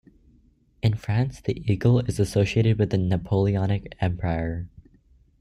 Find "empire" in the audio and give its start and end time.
4.01-4.67